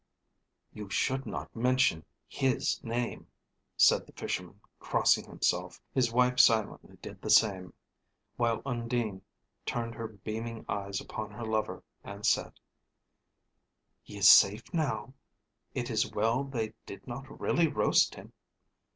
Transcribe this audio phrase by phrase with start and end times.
[0.73, 3.27] "You should not mention his name,"
[3.77, 7.75] said the Fisherman, crossing himself; his wife silently did the same,
[8.35, 9.21] while Undine
[9.63, 12.53] turned her beaming eyes upon her lover, and said
[14.01, 15.13] "He is safe now;
[15.75, 18.33] it is well they did not really roast him.